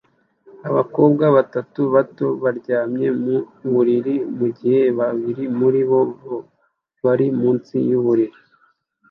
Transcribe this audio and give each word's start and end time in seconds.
Abakobwa 0.69 1.25
batatu 1.37 1.81
bato 1.95 2.27
baryamye 2.43 3.07
mu 3.23 3.37
buriri 3.73 4.15
mugihe 4.37 4.81
babiri 4.97 5.43
muri 5.59 5.81
bo 5.89 6.01
bari 7.05 7.25
munsi 7.39 7.73
yuburiri 7.89 8.37